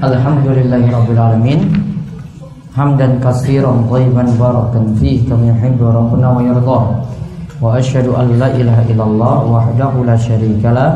[0.00, 1.60] Alhamdulillahi Rabbil Alamin
[2.72, 6.84] Hamdan kasiran tayyiban barakan fih Kami yuhibbu Rabbuna wa yardah
[7.60, 10.88] Wa ashadu an la ilaha illallah Wahdahu la syarika la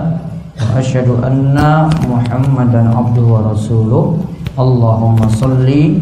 [0.57, 4.25] Wa ashadu anna Muhammadan abduhu wa rasuluh
[4.57, 6.01] Allahumma salli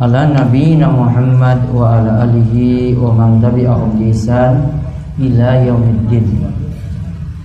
[0.00, 4.72] Ala nabiyina Muhammad Wa ala alihi wa man tabi'ahum bisan
[5.20, 6.48] Ila yaumiddin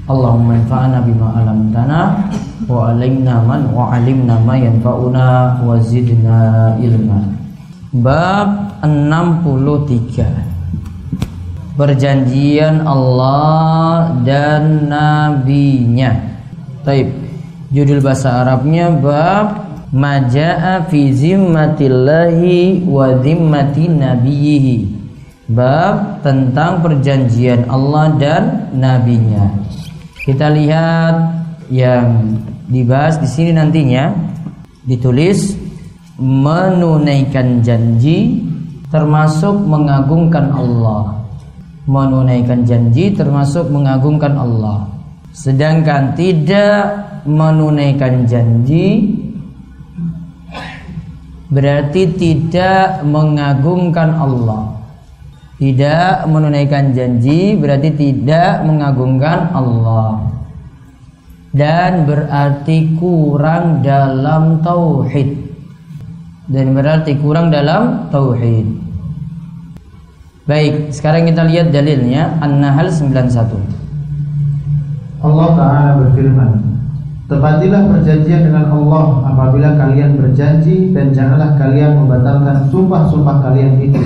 [0.08, 2.31] Allahumma infa'ana bima alamtana
[2.69, 5.27] وعلمنا من وعلمنا ما ينفعنا
[5.67, 6.39] وزدنا
[6.81, 7.21] علما
[7.93, 16.17] Bab 63 Perjanjian Allah dan Nabinya
[16.89, 17.12] Taib
[17.69, 24.77] Judul bahasa Arabnya Bab Maja'a fi zimmatillahi wa zimmati nabiyihi
[25.53, 29.53] Bab tentang perjanjian Allah dan Nabinya
[30.25, 31.36] Kita lihat
[31.68, 34.12] yang dibahas di sini nantinya
[34.88, 35.56] ditulis
[36.18, 38.42] menunaikan janji
[38.90, 41.24] termasuk mengagungkan Allah.
[41.88, 44.92] Menunaikan janji termasuk mengagungkan Allah.
[45.32, 49.16] Sedangkan tidak menunaikan janji
[51.48, 54.76] berarti tidak mengagungkan Allah.
[55.58, 60.37] Tidak menunaikan janji berarti tidak mengagungkan Allah.
[61.58, 65.33] Dan berarti kurang dalam tauhid.
[66.45, 68.67] Dan berarti kurang dalam tauhid.
[70.47, 73.57] Baik, sekarang kita lihat dalilnya An-Nahl 91.
[75.19, 76.78] Allah Ta'ala berfirman
[77.28, 84.00] Tepatilah perjanjian dengan Allah apabila kalian berjanji dan janganlah kalian membatalkan sumpah-sumpah kalian itu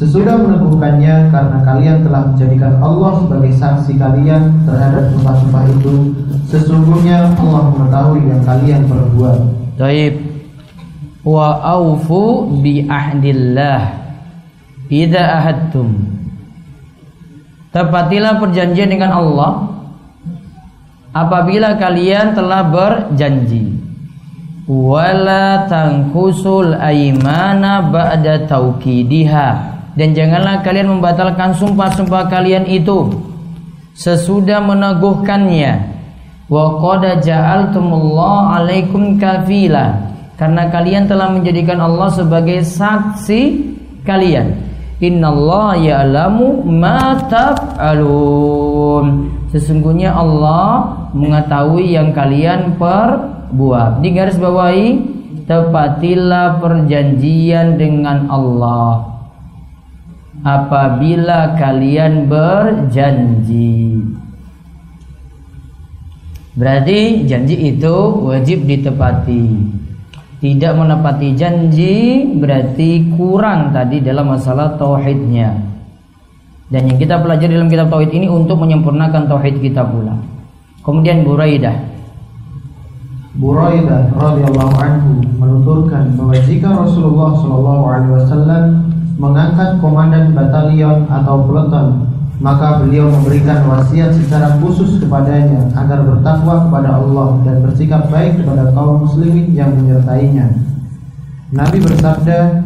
[0.00, 6.16] Sesudah meneguhkannya karena kalian telah menjadikan Allah sebagai saksi kalian terhadap sumpah-sumpah itu
[6.50, 9.38] Sesungguhnya Allah mengetahui yang kalian perbuat.
[9.78, 10.18] Taib.
[11.22, 14.02] Wa aufu bi ahdillah.
[14.90, 15.94] Idza ahadtum.
[17.70, 19.70] Tepatilah perjanjian dengan Allah
[21.14, 23.78] apabila kalian telah berjanji.
[24.66, 33.10] Wala tangkusul aimana ba'da taukidiha dan janganlah kalian membatalkan sumpah-sumpah kalian itu
[33.94, 35.98] sesudah meneguhkannya
[36.46, 39.98] wa qad ja'altumullah alaikum kafila
[40.38, 43.42] karena kalian telah menjadikan Allah sebagai saksi
[44.06, 44.70] kalian
[45.00, 53.98] Innallaha ya'lamu ma taf'alun Sesungguhnya Allah mengetahui yang kalian perbuat.
[53.98, 54.88] Di garis bawahi,
[55.50, 59.19] tepatilah perjanjian dengan Allah.
[60.40, 64.00] Apabila kalian berjanji.
[66.56, 69.44] Berarti janji itu wajib ditepati.
[70.40, 75.70] Tidak menepati janji berarti kurang tadi dalam masalah tauhidnya.
[76.70, 80.16] Dan yang kita pelajari dalam kitab tauhid ini untuk menyempurnakan tauhid kita pula.
[80.80, 81.76] Kemudian Buraidah.
[83.36, 88.64] Buraidah radhiyallahu anhu menuturkan bahwa jika Rasulullah shallallahu alaihi wasallam
[89.20, 92.08] mengangkat komandan batalion atau peleton,
[92.40, 98.72] maka beliau memberikan wasiat secara khusus kepadanya agar bertakwa kepada Allah dan bersikap baik kepada
[98.72, 100.56] kaum muslimin yang menyertainya.
[101.52, 102.64] Nabi bersabda,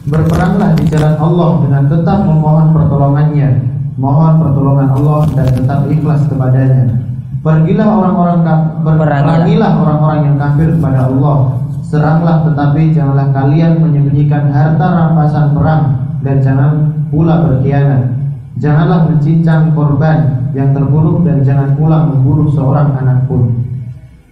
[0.00, 3.50] Berperanglah di jalan Allah dengan tetap memohon pertolongannya
[4.00, 6.88] Mohon pertolongan Allah dan tetap ikhlas kepadanya
[7.44, 8.40] Pergilah orang-orang
[8.80, 11.59] berperangilah orang-orang yang kafir kepada Allah
[11.90, 15.82] Seranglah tetapi janganlah kalian menyembunyikan harta rampasan perang
[16.22, 16.70] Dan jangan
[17.10, 18.14] pula berkhianat
[18.62, 23.60] Janganlah mencincang korban yang terbunuh Dan jangan pula membunuh seorang anak pun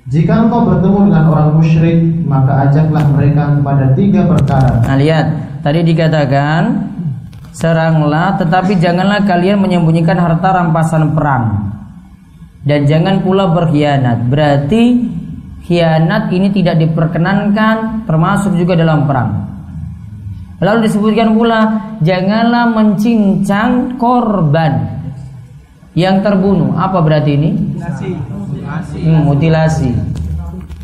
[0.09, 4.81] jika engkau bertemu dengan orang musyrik, maka ajaklah mereka kepada tiga perkara.
[4.89, 5.27] Nah, lihat,
[5.61, 6.63] tadi dikatakan
[7.53, 11.77] seranglah tetapi janganlah kalian menyembunyikan harta rampasan perang.
[12.65, 14.33] Dan jangan pula berkhianat.
[14.33, 15.13] Berarti
[15.69, 19.31] khianat ini tidak diperkenankan termasuk juga dalam perang.
[20.59, 21.61] Lalu disebutkan pula
[22.03, 24.99] janganlah mencincang korban
[25.95, 26.75] yang terbunuh.
[26.75, 27.51] Apa berarti ini?
[29.07, 29.93] Hmm, mutilasi.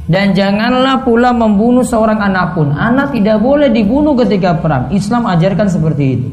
[0.05, 2.71] Dan janganlah pula membunuh seorang anak pun.
[2.77, 4.93] Anak tidak boleh dibunuh ketika perang.
[4.93, 6.29] Islam ajarkan seperti itu.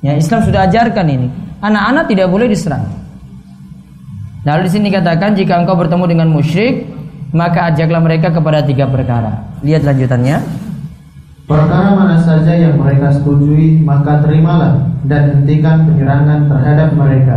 [0.00, 1.28] Ya, Islam sudah ajarkan ini.
[1.60, 2.88] Anak-anak tidak boleh diserang.
[4.48, 6.97] Lalu di sini katakan jika engkau bertemu dengan musyrik,
[7.34, 9.48] maka ajaklah mereka kepada tiga perkara.
[9.60, 10.36] Lihat lanjutannya.
[11.48, 17.36] Perkara mana saja yang mereka setujui, maka terimalah dan hentikan penyerangan terhadap mereka.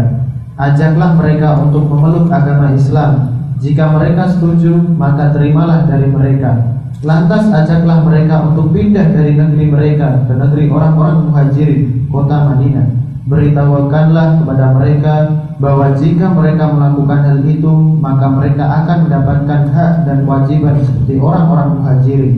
[0.60, 6.82] Ajaklah mereka untuk memeluk agama Islam jika mereka setuju, maka terimalah dari mereka.
[7.06, 12.90] Lantas ajaklah mereka untuk pindah dari negeri mereka ke negeri orang-orang muhajirin, kota Madinah.
[13.30, 15.14] Beritahukanlah kepada mereka
[15.62, 21.70] bahwa jika mereka melakukan hal itu, maka mereka akan mendapatkan hak dan kewajiban seperti orang-orang
[21.78, 22.36] muhajirin.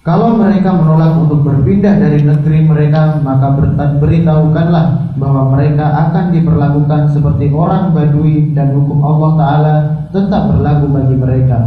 [0.00, 3.52] Kalau mereka menolak untuk berpindah dari negeri mereka, maka
[4.00, 9.74] beritahukanlah bahwa mereka akan diperlakukan seperti orang Badui dan hukum Allah Ta'ala
[10.08, 11.58] tetap berlaku bagi mereka.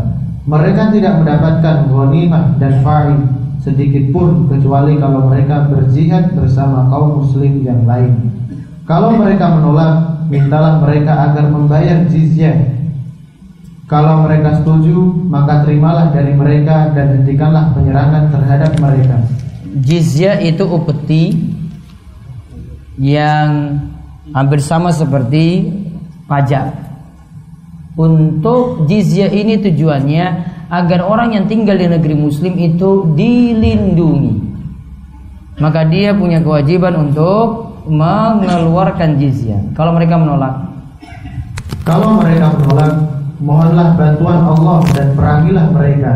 [0.49, 3.15] Mereka tidak mendapatkan ghanimah dan fa'i
[3.61, 8.33] sedikit pun kecuali kalau mereka berjihad bersama kaum muslim yang lain.
[8.83, 12.55] Kalau mereka menolak, mintalah mereka agar membayar jizyah.
[13.87, 14.95] Kalau mereka setuju,
[15.27, 19.17] maka terimalah dari mereka dan hentikanlah penyerangan terhadap mereka.
[19.83, 21.35] Jizyah itu upeti
[22.97, 23.81] yang
[24.31, 25.69] hampir sama seperti
[26.25, 26.73] pajak.
[27.93, 30.25] Untuk jizyah ini tujuannya
[30.73, 34.33] agar orang yang tinggal di negeri muslim itu dilindungi.
[35.61, 39.61] Maka dia punya kewajiban untuk mengeluarkan jizyah.
[39.75, 40.55] Kalau mereka menolak.
[41.83, 42.93] Kalau mereka menolak,
[43.43, 46.13] mohonlah bantuan Allah dan perangilah mereka.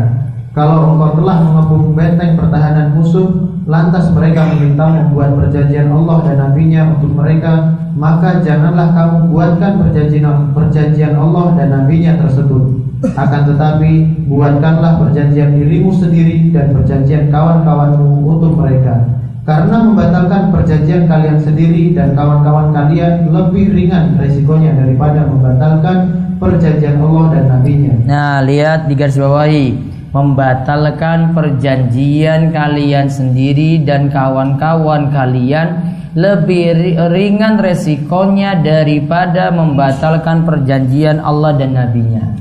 [0.56, 6.98] Kalau engkau telah mengepung benteng pertahanan musuh, lantas mereka meminta membuat perjanjian Allah dan Nabi-Nya
[6.98, 12.80] untuk mereka, maka janganlah kamu buatkan perjanjian perjanjian Allah dan Nabi-Nya tersebut.
[13.14, 19.17] Akan tetapi, buatkanlah perjanjian dirimu sendiri dan perjanjian kawan-kawanmu untuk mereka.
[19.48, 25.96] Karena membatalkan perjanjian kalian sendiri dan kawan-kawan kalian lebih ringan resikonya daripada membatalkan
[26.36, 27.94] perjanjian Allah dan Nabi-Nya.
[28.04, 29.72] Nah, lihat di garis bawahi
[30.12, 41.72] membatalkan perjanjian kalian sendiri dan kawan-kawan kalian lebih ringan resikonya daripada membatalkan perjanjian Allah dan
[41.72, 42.36] Nabi-Nya.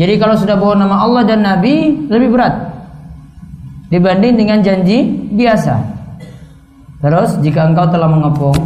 [0.00, 2.54] Jadi kalau sudah bawa nama Allah dan Nabi lebih berat
[3.92, 5.04] dibanding dengan janji
[5.36, 5.95] biasa.
[7.00, 8.56] Terus jika engkau telah mengepung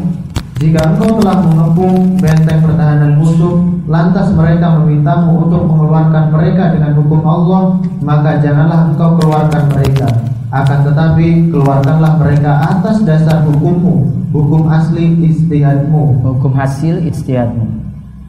[0.61, 7.25] jika engkau telah mengepung benteng pertahanan musuh, lantas mereka memintamu untuk mengeluarkan mereka dengan hukum
[7.25, 10.05] Allah, maka janganlah engkau keluarkan mereka.
[10.53, 16.21] Akan tetapi keluarkanlah mereka atas dasar hukummu, hukum asli istihadmu.
[16.29, 17.65] Hukum hasil istihadmu.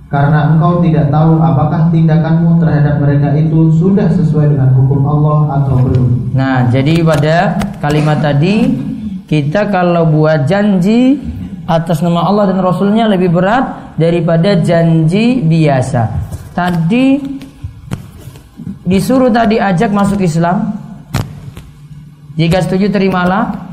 [0.08, 5.84] Karena engkau tidak tahu apakah tindakanmu terhadap mereka itu sudah sesuai dengan hukum Allah atau
[5.84, 6.32] belum.
[6.32, 8.72] Nah, jadi pada kalimat tadi
[9.32, 11.16] kita kalau buat janji
[11.64, 16.02] atas nama Allah dan Rasulnya lebih berat daripada janji biasa.
[16.52, 17.16] Tadi
[18.84, 20.76] disuruh tadi ajak masuk Islam.
[22.36, 23.72] Jika setuju terimalah.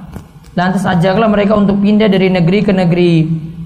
[0.54, 3.10] Lantas ajaklah mereka untuk pindah dari negeri ke negeri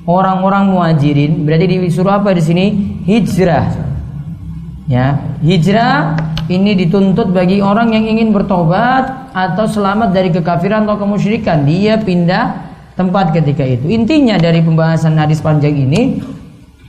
[0.05, 1.45] orang-orang muhajirin.
[1.45, 2.65] Berarti disuruh apa di sini?
[3.05, 3.69] Hijrah.
[4.89, 11.65] Ya, hijrah ini dituntut bagi orang yang ingin bertobat atau selamat dari kekafiran atau kemusyrikan.
[11.65, 13.89] Dia pindah tempat ketika itu.
[13.89, 16.21] Intinya dari pembahasan hadis panjang ini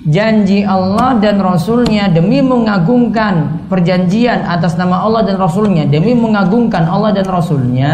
[0.04, 7.16] janji Allah dan Rasulnya demi mengagungkan perjanjian atas nama Allah dan Rasulnya demi mengagungkan Allah
[7.16, 7.94] dan Rasulnya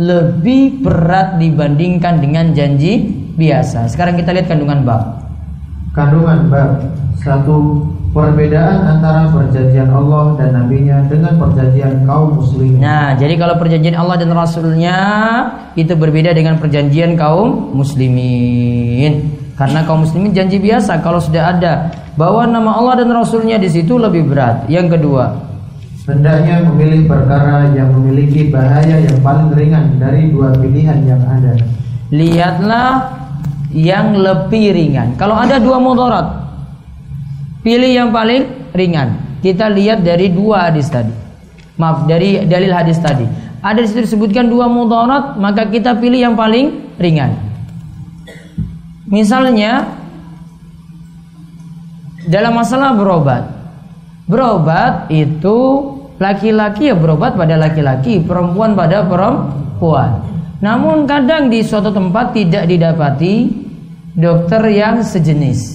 [0.00, 3.04] lebih berat dibandingkan dengan janji
[3.38, 3.86] biasa.
[3.92, 5.22] Sekarang kita lihat kandungan bab.
[5.94, 6.82] Kandungan bab
[7.22, 12.78] satu perbedaan antara perjanjian Allah dan nabinya dengan perjanjian kaum muslimin.
[12.78, 14.98] Nah, jadi kalau perjanjian Allah dan Rasulnya
[15.74, 19.34] itu berbeda dengan perjanjian kaum muslimin.
[19.58, 23.98] Karena kaum muslimin janji biasa kalau sudah ada bahwa nama Allah dan Rasulnya di situ
[23.98, 24.70] lebih berat.
[24.70, 25.34] Yang kedua,
[26.06, 31.58] hendaknya memilih perkara yang memiliki bahaya yang paling ringan dari dua pilihan yang ada.
[32.14, 32.90] Lihatlah
[33.74, 35.18] yang lebih ringan.
[35.18, 36.43] Kalau ada dua mudarat,
[37.64, 38.44] Pilih yang paling
[38.76, 39.40] ringan.
[39.40, 41.10] Kita lihat dari dua hadis tadi.
[41.80, 43.24] Maaf, dari dalil hadis tadi.
[43.64, 47.32] Ada di disebutkan dua mudarat, maka kita pilih yang paling ringan.
[49.08, 49.88] Misalnya
[52.28, 53.48] dalam masalah berobat.
[54.28, 55.56] Berobat itu
[56.20, 60.20] laki-laki ya berobat pada laki-laki, perempuan pada perempuan.
[60.60, 63.48] Namun kadang di suatu tempat tidak didapati
[64.16, 65.73] dokter yang sejenis.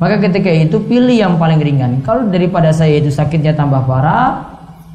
[0.00, 2.00] Maka ketika itu pilih yang paling ringan.
[2.00, 4.48] Kalau daripada saya itu sakitnya tambah parah,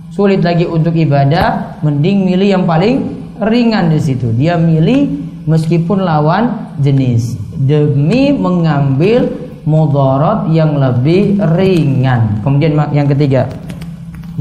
[0.10, 3.06] sulit lagi untuk ibadah, mending milih yang paling
[3.38, 4.34] ringan di situ.
[4.34, 5.06] Dia milih
[5.46, 9.30] meskipun lawan jenis demi mengambil
[9.70, 12.42] mudarat yang lebih ringan.
[12.42, 13.46] Kemudian yang ketiga,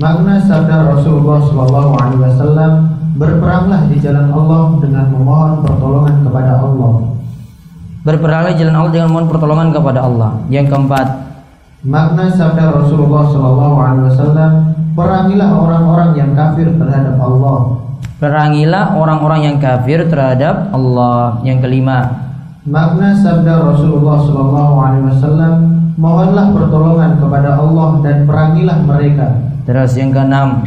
[0.00, 2.72] makna sabda Rasulullah Shallallahu Alaihi Wasallam
[3.20, 7.13] berperanglah di jalan Allah dengan memohon pertolongan kepada Allah.
[8.04, 10.36] Berperanglah jalan Allah dengan mohon pertolongan kepada Allah.
[10.52, 11.06] Yang keempat,
[11.88, 14.52] makna sabda Rasulullah Shallallahu Alaihi Wasallam,
[14.92, 17.58] perangilah orang-orang yang kafir terhadap Allah.
[18.20, 21.40] Perangilah orang-orang yang kafir terhadap Allah.
[21.48, 22.12] Yang kelima,
[22.68, 25.54] makna sabda Rasulullah Shallallahu Alaihi Wasallam,
[25.96, 29.26] mohonlah pertolongan kepada Allah dan perangilah mereka.
[29.64, 30.60] Terus yang keenam,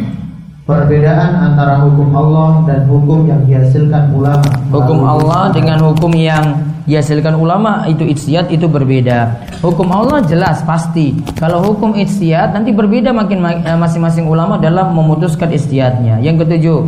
[0.67, 4.43] Perbedaan antara hukum Allah dan hukum yang dihasilkan ulama.
[4.67, 6.43] Hukum Allah dengan hukum yang
[6.87, 9.43] dihasilkan ulama itu ijtihad itu berbeda.
[9.59, 11.11] Hukum Allah jelas pasti.
[11.35, 16.23] Kalau hukum ijtihad nanti berbeda makin eh, masing-masing ulama dalam memutuskan ijtihadnya.
[16.23, 16.79] Yang ketujuh,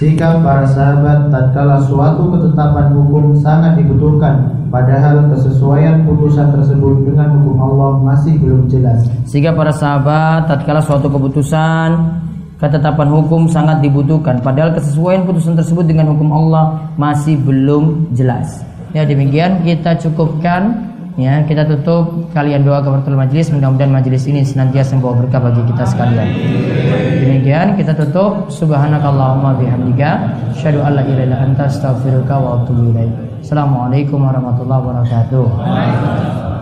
[0.00, 7.56] sikap para sahabat tatkala suatu ketetapan hukum sangat dibutuhkan padahal kesesuaian putusan tersebut dengan hukum
[7.60, 9.04] Allah masih belum jelas.
[9.28, 12.16] Sikap para sahabat tatkala suatu keputusan
[12.58, 18.64] ketetapan hukum sangat dibutuhkan padahal kesesuaian putusan tersebut dengan hukum Allah masih belum jelas.
[18.96, 24.96] Ya demikian kita cukupkan ya kita tutup kalian doa kepada majelis mudah-mudahan majelis ini senantiasa
[24.96, 26.28] membawa berkah bagi kita sekalian.
[27.20, 30.10] Demikian kita tutup subhanakallahumma bihamdika
[30.56, 33.12] asyhadu an la ilaha anta astaghfiruka wa atubu ilaik.
[33.44, 36.57] Assalamualaikum warahmatullahi wabarakatuh.